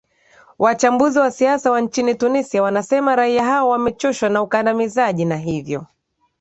[0.59, 5.85] wachambuzi wa siasa wa nchini tunisia wanasema raia hao wamechoshwa na ukandamizaji na hivyo